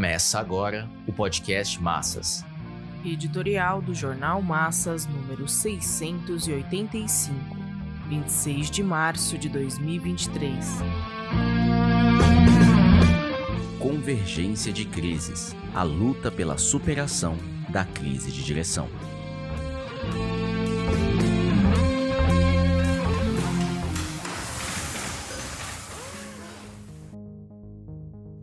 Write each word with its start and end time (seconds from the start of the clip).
Começa 0.00 0.40
agora 0.40 0.88
o 1.06 1.12
podcast 1.12 1.78
Massas. 1.78 2.42
Editorial 3.04 3.82
do 3.82 3.94
Jornal 3.94 4.40
Massas, 4.40 5.04
número 5.04 5.46
685, 5.46 7.34
26 8.08 8.70
de 8.70 8.82
março 8.82 9.36
de 9.36 9.50
2023. 9.50 10.66
Convergência 13.78 14.72
de 14.72 14.86
crises 14.86 15.54
a 15.74 15.82
luta 15.82 16.30
pela 16.30 16.56
superação 16.56 17.36
da 17.68 17.84
crise 17.84 18.32
de 18.32 18.42
direção. 18.42 18.88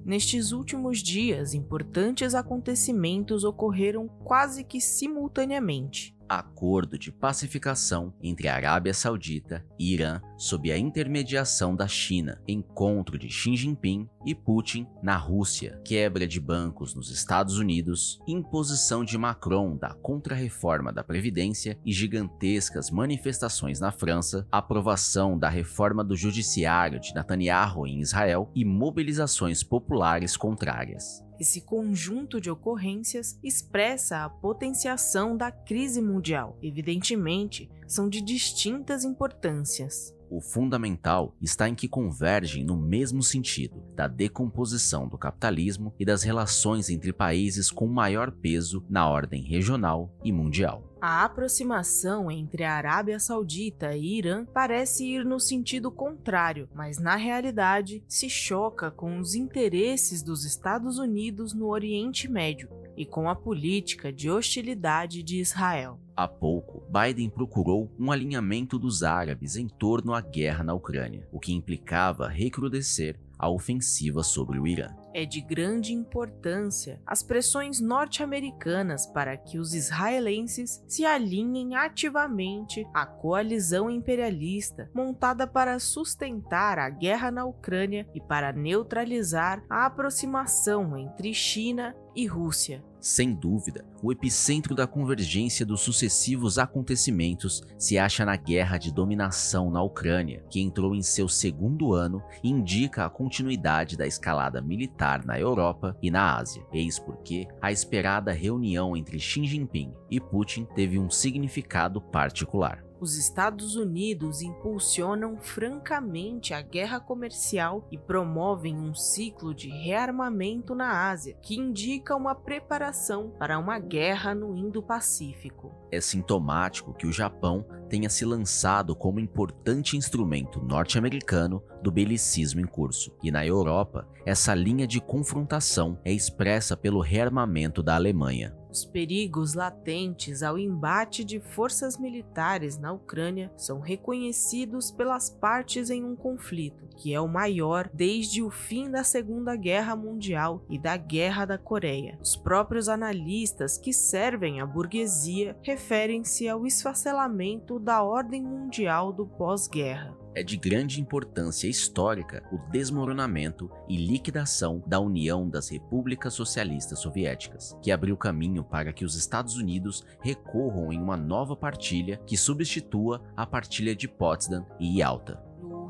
Nestes 0.08 0.54
últimos 0.54 1.00
dias, 1.00 1.54
importantes 1.54 2.34
acontecimentos 2.34 3.44
ocorreram 3.44 4.08
quase 4.08 4.64
que 4.64 4.80
simultaneamente 4.80 6.17
acordo 6.30 6.98
de 6.98 7.12
pacificação 7.12 8.14
entre 8.22 8.48
a 8.48 8.56
Arábia 8.56 8.94
Saudita 8.94 9.66
e 9.80 9.94
Irã 9.94 10.22
sob 10.38 10.72
a 10.72 10.78
intermediação 10.78 11.76
da 11.76 11.88
China, 11.88 12.42
encontro 12.48 13.18
de 13.18 13.30
Xi 13.30 13.56
Jinping 13.56 14.08
e 14.26 14.36
Putin 14.36 14.88
na 15.02 15.16
Rússia, 15.16 15.82
quebra 15.84 16.28
de 16.28 16.40
bancos 16.40 16.94
nos 16.94 17.10
Estados 17.10 17.58
Unidos, 17.58 18.20
imposição 18.28 19.04
de 19.04 19.18
Macron 19.18 19.76
da 19.78 19.94
contrarreforma 19.94 20.92
da 20.92 21.04
Previdência 21.04 21.78
e 21.86 21.92
gigantescas 21.92 22.92
manifestações 22.92 23.80
na 23.80 23.92
França, 23.92 24.48
aprovação 24.52 25.38
da 25.38 25.50
reforma 25.50 26.04
do 26.04 26.16
judiciário 26.16 27.00
de 27.00 27.14
Netanyahu 27.14 27.88
em 27.88 28.00
Israel 28.00 28.52
e 28.54 28.66
mobilizações 28.66 29.64
populares 29.64 30.36
contrárias. 30.36 31.27
Esse 31.40 31.62
conjunto 31.62 32.42
de 32.42 32.50
ocorrências 32.50 33.40
expressa 33.44 34.26
a 34.26 34.30
potenciação 34.30 35.38
da 35.38 35.52
crise 35.52 36.02
mundial. 36.02 36.58
Evidentemente, 36.62 37.70
são 37.88 38.10
de 38.10 38.22
distintas 38.22 39.04
importâncias. 39.04 40.16
O 40.30 40.42
fundamental 40.42 41.34
está 41.42 41.70
em 41.70 41.76
que 41.76 41.88
convergem 41.88 42.64
no 42.64 42.76
mesmo 42.76 43.24
sentido 43.24 43.82
da 43.96 44.08
decomposição 44.08 45.08
do 45.08 45.18
capitalismo 45.18 45.94
e 45.98 46.04
das 46.04 46.24
relações 46.24 46.90
entre 46.90 47.14
países 47.14 47.72
com 47.72 47.88
maior 47.88 48.32
peso 48.32 48.84
na 48.90 49.08
ordem 49.08 49.44
regional 49.44 50.14
e 50.24 50.32
mundial. 50.32 50.87
A 51.00 51.24
aproximação 51.24 52.32
entre 52.32 52.64
a 52.64 52.74
Arábia 52.74 53.20
Saudita 53.20 53.96
e 53.96 54.18
Irã 54.18 54.46
parece 54.46 55.06
ir 55.06 55.24
no 55.24 55.40
sentido 55.40 55.92
contrário, 55.92 56.68
mas 56.74 56.98
na 56.98 57.16
realidade 57.16 58.04
se 58.08 58.28
choca 58.28 58.90
com 58.90 59.20
os 59.20 59.36
interesses 59.36 60.24
dos 60.24 60.44
Estados 60.44 60.98
Unidos 60.98 61.54
no 61.54 61.68
Oriente 61.68 62.28
Médio 62.28 62.68
e 62.98 63.06
com 63.06 63.30
a 63.30 63.36
política 63.36 64.12
de 64.12 64.28
hostilidade 64.28 65.22
de 65.22 65.40
Israel. 65.40 66.00
Há 66.16 66.28
pouco, 66.28 66.84
Biden 66.90 67.30
procurou 67.30 67.92
um 68.00 68.12
alinhamento 68.12 68.80
dos 68.80 69.04
árabes 69.04 69.56
em 69.56 69.68
torno 69.68 70.16
à 70.16 70.20
guerra 70.20 70.64
na 70.64 70.74
Ucrânia, 70.74 71.28
o 71.32 71.40
que 71.40 71.54
implicava 71.54 72.28
recrudescer 72.28 73.20
a 73.38 73.48
ofensiva 73.48 74.24
sobre 74.24 74.58
o 74.58 74.66
Irã. 74.66 74.90
É 75.20 75.26
de 75.26 75.42
grande 75.42 75.96
importância 75.96 77.02
as 77.04 77.24
pressões 77.24 77.82
norte-americanas 77.82 79.08
para 79.08 79.36
que 79.36 79.58
os 79.58 79.74
israelenses 79.74 80.84
se 80.88 81.08
alinhem 81.08 81.76
ativamente 81.76 82.88
à 82.94 83.04
coalizão 83.04 83.90
imperialista 83.90 84.92
montada 84.94 85.48
para 85.48 85.80
sustentar 85.80 86.78
a 86.78 86.88
guerra 86.88 87.32
na 87.32 87.46
Ucrânia 87.46 88.08
e 88.14 88.22
para 88.22 88.54
neutralizar 88.54 89.64
a 89.68 89.88
aproximação 89.88 90.96
entre 90.96 91.34
China 91.34 91.96
e 92.16 92.28
Rússia. 92.28 92.84
Sem 93.08 93.34
dúvida, 93.34 93.86
o 94.04 94.12
epicentro 94.12 94.76
da 94.76 94.86
convergência 94.86 95.66
dos 95.66 95.80
sucessivos 95.80 96.60
acontecimentos 96.60 97.64
se 97.78 97.98
acha 97.98 98.26
na 98.26 98.36
guerra 98.36 98.78
de 98.78 98.92
dominação 98.92 99.72
na 99.72 99.82
Ucrânia, 99.82 100.44
que 100.50 100.60
entrou 100.60 100.94
em 100.94 101.02
seu 101.02 101.30
segundo 101.30 101.94
ano 101.94 102.22
e 102.44 102.50
indica 102.50 103.06
a 103.06 103.10
continuidade 103.10 103.96
da 103.96 104.06
escalada 104.06 104.62
militar 104.62 105.24
na 105.24 105.40
Europa 105.40 105.96
e 106.02 106.12
na 106.12 106.36
Ásia. 106.36 106.66
Eis 106.74 107.00
porque 107.00 107.48
a 107.62 107.72
esperada 107.72 108.34
reunião 108.34 108.98
entre 108.98 109.18
Xi 109.18 109.46
Jinping 109.46 109.94
e 110.12 110.20
Putin 110.20 110.66
teve 110.76 111.00
um 111.00 111.10
significado 111.10 112.02
particular. 112.02 112.87
Os 113.00 113.16
Estados 113.16 113.76
Unidos 113.76 114.42
impulsionam 114.42 115.38
francamente 115.40 116.54
a 116.54 116.62
guerra 116.62 117.00
comercial 117.00 117.88
e 117.92 117.98
promovem 117.98 118.76
um 118.76 118.96
ciclo 118.96 119.54
de 119.54 119.70
rearmamento 119.70 120.74
na 120.74 121.08
Ásia, 121.10 121.38
que 121.42 121.56
indica 121.56 122.16
uma 122.16 122.34
preparação 122.34 123.30
para 123.38 123.60
uma 123.60 123.78
guerra 123.78 124.34
no 124.34 124.58
Indo-Pacífico. 124.58 125.72
É 125.92 126.02
sintomático 126.02 126.94
que 126.94 127.06
o 127.06 127.12
Japão 127.12 127.66
tenha 127.88 128.10
se 128.10 128.26
lançado 128.26 128.96
como 128.96 129.20
importante 129.20 129.98
instrumento 129.98 130.62
norte-americano 130.62 131.64
do 131.82 131.92
belicismo 131.92 132.60
em 132.60 132.66
curso. 132.66 133.16
E 133.24 133.32
na 133.32 133.46
Europa, 133.46 134.08
essa 134.26 134.54
linha 134.54 134.86
de 134.86 135.00
confrontação 135.00 136.00
é 136.04 136.12
expressa 136.12 136.76
pelo 136.76 137.00
rearmamento 137.00 137.82
da 137.82 137.96
Alemanha. 137.96 138.56
Os 138.70 138.86
perigos 138.86 139.54
latentes 139.54 140.44
ao 140.44 140.56
embate 140.56 141.24
de 141.24 141.40
forças 141.40 141.98
militares 141.98 142.78
na 142.78 142.92
Ucrânia 142.92 143.52
são 143.56 143.80
reconhecidos 143.80 144.92
pelas 144.92 145.30
partes 145.30 145.90
em 145.90 146.04
um 146.04 146.16
conflito, 146.16 146.88
que 146.96 147.14
é 147.14 147.20
o 147.20 147.28
maior 147.28 147.90
desde 147.94 148.44
o 148.44 148.52
fim 148.52 148.92
da 148.92 149.04
Segunda 149.04 149.56
Guerra 149.56 149.96
Mundial 149.96 150.64
e 150.70 150.78
da 150.78 150.96
Guerra 150.96 151.46
da 151.46 151.58
Coreia. 151.58 152.20
Os 152.22 152.36
próprios 152.36 152.90
analistas 152.90 153.78
que 153.78 153.94
servem 153.94 154.60
à 154.60 154.66
burguesia 154.66 155.58
referem-se 155.64 156.48
ao 156.48 156.68
esfacelamento 156.68 157.77
da 157.80 158.04
ordem 158.04 158.44
mundial 158.44 159.12
do 159.12 159.26
pós-guerra. 159.26 160.16
É 160.36 160.44
de 160.44 160.56
grande 160.56 161.02
importância 161.02 161.68
histórica 161.68 162.44
o 162.52 162.58
desmoronamento 162.72 163.72
e 163.90 163.98
liquidação 163.98 164.84
da 164.86 165.00
União 165.00 165.50
das 165.50 165.70
Repúblicas 165.70 166.34
Socialistas 166.34 167.00
Soviéticas, 167.00 167.76
que 167.82 167.92
abriu 167.92 168.16
caminho 168.16 168.64
para 168.64 168.94
que 168.94 169.04
os 169.04 169.16
Estados 169.16 169.58
Unidos 169.58 170.06
recorram 170.22 170.94
em 170.94 171.02
uma 171.02 171.18
nova 171.18 171.56
partilha 171.56 172.22
que 172.26 172.38
substitua 172.38 173.24
a 173.36 173.48
partilha 173.48 173.96
de 173.96 174.08
Potsdam 174.08 174.66
e 174.80 175.00
Yalta 175.00 175.47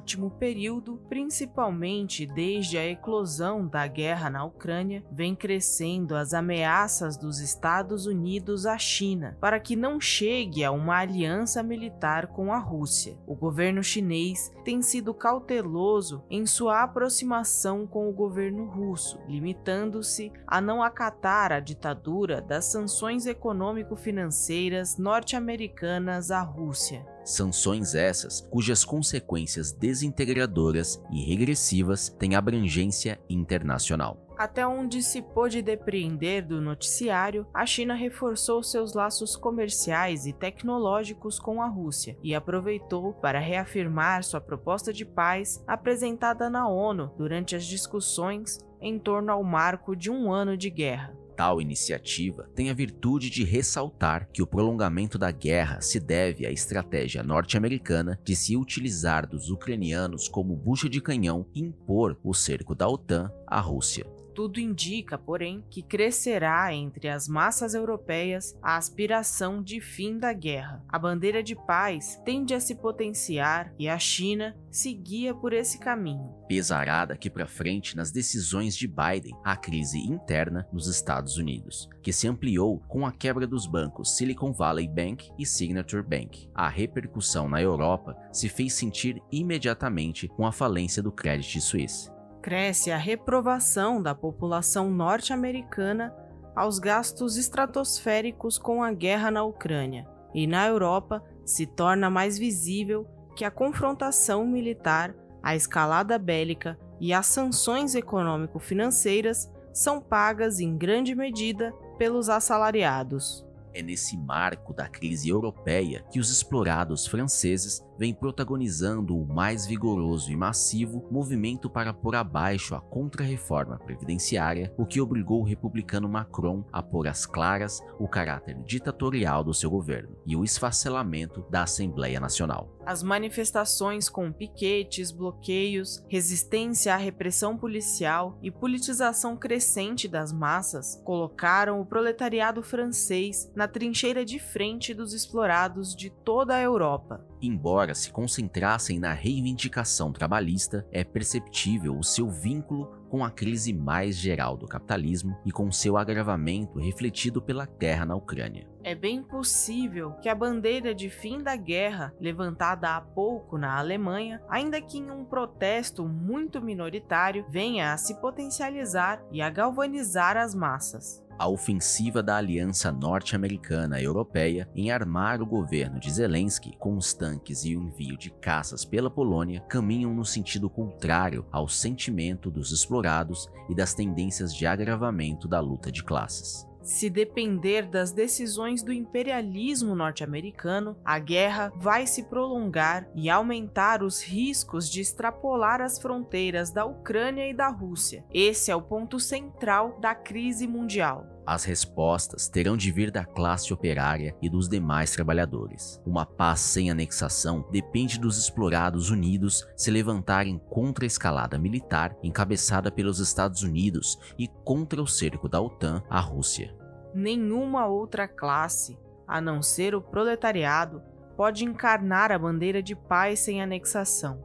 último 0.07 0.31
período, 0.31 1.01
principalmente 1.09 2.25
desde 2.25 2.78
a 2.78 2.85
eclosão 2.85 3.68
da 3.68 3.85
guerra 3.88 4.29
na 4.29 4.45
Ucrânia, 4.45 5.03
vem 5.12 5.35
crescendo 5.35 6.16
as 6.16 6.34
ameaças 6.34 7.18
dos 7.18 7.41
Estados 7.41 8.06
Unidos 8.06 8.66
à 8.66 8.78
China 8.78 9.38
para 9.41 9.59
que 9.59 9.75
não 9.75 10.00
chegue 10.00 10.63
a 10.63 10.72
uma 10.72 11.00
aliança 11.00 11.62
militar 11.62 12.28
com 12.28 12.53
a 12.53 12.57
Rússia. 12.57 13.17
O 13.28 13.35
governo 13.35 13.84
chinês 13.84 14.50
tem 14.63 14.81
sido 14.81 15.13
cauteloso 15.13 16.23
em 16.29 16.46
sua 16.46 16.84
aproximação 16.84 17.85
com 17.85 18.09
o 18.09 18.13
governo 18.13 18.63
russo, 18.63 19.19
limitando-se 19.28 20.31
a 20.47 20.62
não 20.62 20.81
acatar 20.81 21.51
a 21.51 21.59
ditadura 21.59 22.41
das 22.41 22.63
sanções 22.63 23.25
econômico-financeiras 23.25 24.97
norte-americanas 24.97 26.31
à 26.31 26.40
Rússia. 26.41 27.06
Sanções 27.27 27.93
essas 27.93 28.39
cujas 28.39 28.85
consequências 28.85 29.73
desintegradoras 29.73 31.03
e 31.11 31.21
regressivas 31.25 32.07
têm 32.07 32.35
abrangência 32.35 33.19
internacional. 33.29 34.17
Até 34.38 34.65
onde 34.65 35.03
se 35.03 35.21
pôde 35.21 35.61
depreender 35.61 36.45
do 36.45 36.61
noticiário, 36.61 37.45
a 37.53 37.66
China 37.66 37.95
reforçou 37.95 38.63
seus 38.63 38.93
laços 38.93 39.35
comerciais 39.35 40.25
e 40.25 40.31
tecnológicos 40.31 41.37
com 41.37 41.61
a 41.61 41.67
Rússia 41.67 42.17
e 42.23 42.33
aproveitou 42.33 43.11
para 43.16 43.39
reafirmar 43.39 44.23
sua 44.23 44.39
proposta 44.39 44.93
de 44.93 45.03
paz 45.03 45.61
apresentada 45.67 46.49
na 46.49 46.66
ONU 46.69 47.11
durante 47.17 47.57
as 47.57 47.66
discussões 47.66 48.57
em 48.79 48.97
torno 48.97 49.34
ao 49.34 49.43
marco 49.43 49.97
de 49.97 50.09
um 50.09 50.31
ano 50.31 50.55
de 50.55 50.69
guerra. 50.69 51.16
Tal 51.37 51.61
iniciativa 51.61 52.49
tem 52.55 52.72
a 52.72 52.73
virtude 52.73 53.29
de 53.29 53.43
ressaltar 53.43 54.28
que 54.34 54.41
o 54.41 54.47
prolongamento 54.47 55.19
da 55.19 55.29
guerra 55.29 55.79
se 55.81 55.99
deve 55.99 56.47
à 56.47 56.51
estratégia 56.51 57.22
norte-americana 57.22 58.19
de 58.23 58.35
se 58.35 58.57
utilizar 58.57 59.28
dos 59.28 59.51
ucranianos 59.51 60.28
como 60.28 60.55
bucha 60.55 60.89
de 60.89 60.99
canhão 60.99 61.45
e 61.53 61.61
impor 61.61 62.19
o 62.23 62.34
cerco 62.34 62.73
da 62.73 62.89
OTAN 62.89 63.31
à 63.45 63.59
Rússia. 63.59 64.16
Tudo 64.37 64.59
indica, 64.59 65.17
porém, 65.17 65.63
que 65.67 65.81
crescerá 65.81 66.72
entre 66.72 67.09
as 67.09 67.28
massas 67.28 67.73
europeias 67.73 68.55
a 68.61 68.78
aspiração 68.78 69.63
de 69.63 69.81
fim 69.81 70.19
da 70.19 70.31
guerra. 70.31 70.85
A 70.87 70.99
bandeira 70.99 71.41
de 71.41 71.55
paz 71.55 72.22
tende 72.23 72.53
a 72.53 72.59
se 72.59 72.75
potenciar 72.75 73.73
e 73.79 73.89
a 73.89 73.97
China 73.97 74.55
se 74.69 74.93
guia 74.93 75.34
por 75.34 75.53
esse 75.53 75.79
caminho. 75.79 76.35
Pesará 76.47 77.03
daqui 77.03 77.31
para 77.31 77.47
frente 77.47 77.97
nas 77.97 78.11
decisões 78.11 78.78
de 78.78 78.87
Biden 78.87 79.35
a 79.43 79.55
crise 79.55 79.97
interna 79.97 80.67
nos 80.72 80.85
Estados 80.85 81.37
Unidos, 81.37 81.90
que 82.03 82.13
se 82.13 82.28
ampliou 82.28 82.78
com 82.87 83.07
a 83.07 83.11
quebra 83.11 83.47
dos 83.47 83.66
bancos 83.66 84.17
Silicon 84.17 84.53
Valley 84.53 84.87
Bank 84.87 85.31
e 85.40 85.47
Signature 85.47 86.03
Bank. 86.03 86.47
A 86.53 86.69
repercussão 86.69 87.49
na 87.49 87.59
Europa 87.59 88.16
se 88.31 88.49
fez 88.49 88.73
sentir 88.73 89.19
imediatamente 89.31 90.28
com 90.28 90.45
a 90.45 90.51
falência 90.51 91.01
do 91.01 91.11
Credit 91.11 91.59
Suisse. 91.59 92.16
Cresce 92.41 92.91
a 92.91 92.97
reprovação 92.97 94.01
da 94.01 94.13
população 94.13 94.89
norte-americana 94.89 96.16
aos 96.55 96.79
gastos 96.79 97.37
estratosféricos 97.37 98.57
com 98.57 98.81
a 98.81 98.91
guerra 98.91 99.29
na 99.29 99.43
Ucrânia, 99.43 100.07
e 100.34 100.47
na 100.47 100.67
Europa 100.67 101.23
se 101.45 101.66
torna 101.66 102.09
mais 102.09 102.37
visível 102.37 103.07
que 103.35 103.45
a 103.45 103.51
confrontação 103.51 104.45
militar, 104.45 105.16
a 105.41 105.55
escalada 105.55 106.17
bélica 106.17 106.78
e 106.99 107.13
as 107.13 107.28
sanções 107.28 107.95
econômico-financeiras 107.95 109.51
são 109.72 110.01
pagas 110.01 110.59
em 110.59 110.75
grande 110.75 111.13
medida 111.13 111.72
pelos 111.97 112.29
assalariados. 112.29 113.47
É 113.78 113.82
nesse 113.84 114.18
marco 114.18 114.74
da 114.74 114.90
crise 114.90 115.29
europeia 115.29 116.03
que 116.12 116.20
os 116.20 116.32
explorados 116.32 117.06
franceses 117.06 117.85
vêm 117.96 118.12
protagonizando 118.12 119.16
o 119.16 119.24
mais 119.24 119.68
vigoroso 119.68 120.32
e 120.32 120.35
massivo 120.35 121.08
movimento 121.12 121.70
para 121.70 121.94
pôr 121.94 122.16
abaixo 122.16 122.74
a 122.74 122.82
contra-reforma 122.82 123.78
previdenciária, 123.78 124.74
o 124.79 124.85
que 124.85 125.00
obrigou 125.00 125.41
o 125.41 125.46
republicano 125.46 126.09
Macron 126.09 126.64
a 126.72 126.82
pôr 126.82 127.08
às 127.08 127.28
claras 127.28 127.79
o 128.00 128.08
caráter 128.08 128.56
ditatorial 128.64 129.44
do 129.44 129.53
seu 129.53 129.70
governo 129.70 130.18
e 130.26 130.35
o 130.35 130.44
esfacelamento 130.44 131.46
da 131.50 131.62
Assembleia 131.62 132.20
Nacional. 132.20 132.76
As 132.85 133.03
manifestações 133.03 134.09
com 134.09 134.32
piquetes, 134.32 135.12
bloqueios, 135.12 136.03
resistência 136.08 136.94
à 136.94 136.97
repressão 136.97 137.58
policial 137.58 138.40
e 138.41 138.50
politização 138.50 139.35
crescente 139.35 140.08
das 140.08 140.32
massas 140.32 141.02
colocaram 141.03 141.82
o 141.82 141.85
proletariado 141.85 142.64
francês 142.64 143.52
na 143.53 143.66
trincheira 143.67 144.23
de 144.23 144.40
frente 144.40 144.93
dos 144.93 145.14
explorados 145.14 145.96
de 145.96 146.09
toda 146.09 146.55
a 146.55 146.61
Europa. 146.61 147.25
Embora 147.41 147.93
se 147.93 148.11
concentrassem 148.11 148.99
na 148.99 149.14
reivindicação 149.14 150.11
trabalhista, 150.11 150.85
é 150.91 151.03
perceptível 151.03 151.97
o 151.97 152.03
seu 152.03 152.29
vínculo 152.29 152.97
com 153.09 153.23
a 153.23 153.31
crise 153.31 153.72
mais 153.73 154.17
geral 154.17 154.58
do 154.58 154.67
capitalismo 154.67 155.37
e 155.46 155.52
com 155.52 155.72
seu 155.72 155.97
agravamento 155.97 156.79
refletido 156.79 157.41
pela 157.41 157.66
guerra 157.66 158.05
na 158.05 158.16
Ucrânia. 158.16 158.67
É 158.84 158.96
bem 158.96 159.22
possível 159.22 160.14
que 160.22 160.29
a 160.29 160.35
bandeira 160.35 160.93
de 160.93 161.09
fim 161.09 161.41
da 161.41 161.55
guerra, 161.55 162.14
levantada 162.19 162.96
há 162.96 163.02
pouco 163.02 163.58
na 163.58 163.78
Alemanha, 163.78 164.41
ainda 164.49 164.81
que 164.81 164.97
em 164.97 165.11
um 165.11 165.25
protesto 165.25 166.05
muito 166.05 166.61
minoritário, 166.61 167.46
venha 167.49 167.93
a 167.93 167.97
se 167.97 168.16
potencializar 168.19 169.22
e 169.31 169.41
a 169.41 169.49
galvanizar 169.49 170.37
as 170.37 170.55
massas 170.55 171.27
a 171.37 171.47
ofensiva 171.47 172.23
da 172.23 172.37
aliança 172.37 172.91
norte-americana 172.91 174.01
europeia 174.01 174.69
em 174.75 174.91
armar 174.91 175.41
o 175.41 175.45
governo 175.45 175.99
de 175.99 176.11
Zelensky 176.11 176.75
com 176.78 176.97
os 176.97 177.13
tanques 177.13 177.63
e 177.63 177.75
o 177.75 177.84
envio 177.84 178.17
de 178.17 178.29
caças 178.29 178.84
pela 178.84 179.09
Polônia 179.09 179.61
caminham 179.61 180.13
no 180.13 180.25
sentido 180.25 180.69
contrário 180.69 181.45
ao 181.51 181.67
sentimento 181.67 182.49
dos 182.49 182.72
explorados 182.72 183.47
e 183.69 183.75
das 183.75 183.93
tendências 183.93 184.53
de 184.53 184.66
agravamento 184.66 185.47
da 185.47 185.59
luta 185.59 185.91
de 185.91 186.03
classes. 186.03 186.67
Se 186.87 187.09
depender 187.09 187.85
das 187.85 188.13
decisões 188.13 188.81
do 188.81 188.93
imperialismo 188.93 189.93
norte-americano, 189.93 190.97
a 191.03 191.19
guerra 191.19 191.69
vai 191.75 192.07
se 192.07 192.23
prolongar 192.23 193.05
e 193.13 193.29
aumentar 193.29 194.01
os 194.01 194.23
riscos 194.23 194.89
de 194.89 195.01
extrapolar 195.01 195.81
as 195.81 195.99
fronteiras 195.99 196.72
da 196.72 196.85
Ucrânia 196.85 197.45
e 197.45 197.53
da 197.53 197.67
Rússia. 197.67 198.23
Esse 198.34 198.72
é 198.72 198.75
o 198.75 198.81
ponto 198.81 199.19
central 199.19 199.99
da 199.99 200.16
crise 200.16 200.66
mundial. 200.66 201.36
As 201.47 201.64
respostas 201.64 202.49
terão 202.49 202.76
de 202.76 202.91
vir 202.91 203.09
da 203.09 203.23
classe 203.23 203.73
operária 203.73 204.35
e 204.41 204.49
dos 204.49 204.67
demais 204.67 205.11
trabalhadores. 205.11 205.97
Uma 206.05 206.26
paz 206.26 206.59
sem 206.59 206.91
anexação 206.91 207.66
depende 207.72 208.20
dos 208.20 208.38
explorados 208.38 209.09
unidos 209.09 209.66
se 209.73 209.90
levantarem 209.90 210.59
contra 210.70 211.05
a 211.05 211.08
escalada 211.08 211.58
militar 211.58 212.17
encabeçada 212.22 212.91
pelos 212.91 213.22
Estados 213.22 213.64
Unidos 213.64 214.20
e 214.38 214.49
contra 214.66 215.02
o 215.02 215.08
cerco 215.08 215.47
da 215.47 215.61
OTAN 215.61 216.03
à 216.09 216.20
Rússia. 216.20 216.76
Nenhuma 217.16 217.88
outra 217.88 218.28
classe, 218.28 219.00
a 219.26 219.40
não 219.40 219.61
ser 219.61 219.96
o 219.96 220.02
proletariado, 220.02 221.02
pode 221.38 221.64
encarnar 221.64 222.29
a 222.29 222.38
bandeira 222.38 222.84
de 222.84 222.93
paz 222.93 223.40
sem 223.40 223.61
anexação, 223.61 224.43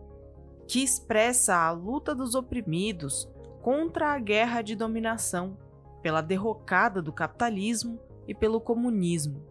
que 0.69 0.85
expressa 0.85 1.57
a 1.57 1.73
luta 1.73 2.15
dos 2.15 2.37
oprimidos 2.37 3.29
contra 3.61 4.13
a 4.13 4.21
guerra 4.21 4.63
de 4.63 4.77
dominação, 4.77 5.59
pela 6.03 6.21
derrocada 6.21 7.01
do 7.01 7.13
capitalismo 7.13 8.01
e 8.27 8.35
pelo 8.35 8.61
comunismo. 8.61 9.47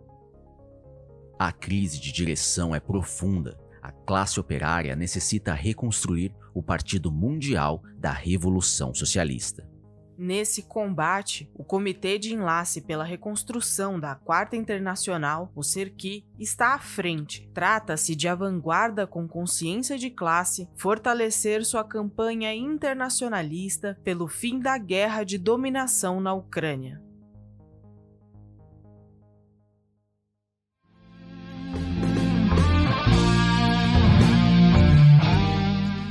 A 1.39 1.51
crise 1.51 1.99
de 1.99 2.11
direção 2.11 2.75
é 2.75 2.79
profunda. 2.79 3.57
A 3.81 3.91
classe 3.91 4.39
operária 4.39 4.95
necessita 4.95 5.53
reconstruir 5.53 6.31
o 6.53 6.61
Partido 6.61 7.11
Mundial 7.11 7.81
da 7.97 8.11
Revolução 8.11 8.93
Socialista. 8.93 9.67
Nesse 10.23 10.61
combate, 10.61 11.49
o 11.55 11.63
Comitê 11.63 12.19
de 12.19 12.31
Enlace 12.31 12.79
pela 12.79 13.03
Reconstrução 13.03 13.99
da 13.99 14.13
Quarta 14.13 14.55
Internacional, 14.55 15.51
o 15.55 15.63
CERQI, 15.63 16.23
está 16.37 16.75
à 16.75 16.77
frente. 16.77 17.49
Trata-se 17.55 18.15
de 18.15 18.27
a 18.27 18.35
vanguarda 18.35 19.07
com 19.07 19.27
consciência 19.27 19.97
de 19.97 20.11
classe 20.11 20.69
fortalecer 20.75 21.65
sua 21.65 21.83
campanha 21.83 22.53
internacionalista 22.53 23.99
pelo 24.03 24.27
fim 24.27 24.59
da 24.59 24.77
guerra 24.77 25.23
de 25.23 25.39
dominação 25.39 26.21
na 26.21 26.35
Ucrânia. 26.35 27.01